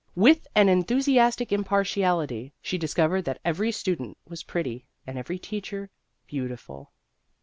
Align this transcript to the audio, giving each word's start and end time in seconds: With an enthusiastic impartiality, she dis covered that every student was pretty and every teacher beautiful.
With 0.15 0.47
an 0.55 0.67
enthusiastic 0.67 1.51
impartiality, 1.51 2.53
she 2.59 2.79
dis 2.79 2.95
covered 2.95 3.23
that 3.25 3.37
every 3.45 3.71
student 3.71 4.17
was 4.27 4.41
pretty 4.41 4.87
and 5.05 5.15
every 5.15 5.37
teacher 5.37 5.91
beautiful. 6.25 6.91